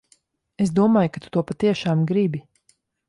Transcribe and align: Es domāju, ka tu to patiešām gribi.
Es 0.65 0.71
domāju, 0.79 1.11
ka 1.17 1.23
tu 1.25 1.31
to 1.37 1.43
patiešām 1.51 2.03
gribi. 2.13 2.43